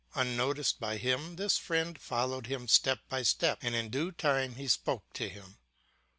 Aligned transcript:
Unnoticed 0.15 0.79
by 0.79 0.97
him, 0.97 1.35
this 1.35 1.59
friend 1.59 2.01
followed 2.01 2.47
him 2.47 2.67
step 2.67 3.01
by 3.07 3.21
step, 3.21 3.59
and 3.61 3.75
in 3.75 3.89
due 3.89 4.11
time 4.11 4.55
he 4.55 4.67
spoke 4.67 5.13
to 5.13 5.29
him. 5.29 5.59